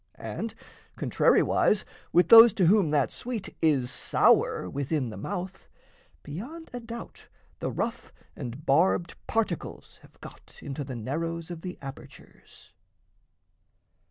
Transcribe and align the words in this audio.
And, 0.15 0.55
contrariwise, 0.97 1.85
with 2.11 2.29
those 2.29 2.53
to 2.53 2.65
whom 2.65 2.89
that 2.89 3.11
sweet 3.11 3.55
Is 3.61 3.91
sour 3.91 4.67
within 4.67 5.11
the 5.11 5.15
mouth, 5.15 5.67
beyond 6.23 6.71
a 6.73 6.79
doubt 6.79 7.27
The 7.59 7.69
rough 7.69 8.11
and 8.35 8.65
barbed 8.65 9.13
particles 9.27 9.99
have 10.01 10.19
got 10.19 10.57
Into 10.63 10.83
the 10.83 10.95
narrows 10.95 11.51
of 11.51 11.61
the 11.61 11.77
apertures. 11.83 12.73